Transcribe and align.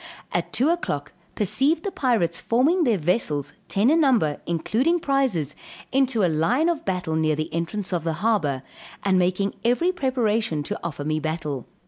At 0.31 0.51
2 0.51 0.69
o'clock, 0.69 1.13
perceived 1.35 1.83
the 1.83 1.91
pirates 1.91 2.41
forming 2.41 2.85
their 2.85 2.97
vessels, 2.97 3.53
ten 3.67 3.91
in 3.91 3.99
number, 4.01 4.41
including 4.47 4.99
prizes, 4.99 5.55
into 5.91 6.23
a 6.23 6.25
line 6.27 6.69
of 6.69 6.83
battle 6.85 7.15
near 7.15 7.35
the 7.35 7.53
entrance 7.53 7.93
of 7.93 8.03
the 8.03 8.13
harbor, 8.25 8.63
and 9.03 9.19
making 9.19 9.53
every 9.63 9.91
preparation 9.91 10.63
to 10.63 10.79
offer 10.83 11.05
me 11.05 11.19
battle. 11.19 11.67